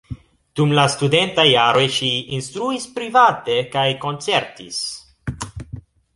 [0.59, 2.09] Dum la studentaj jaroj ŝi
[2.39, 4.83] instruis private kaj koncertis.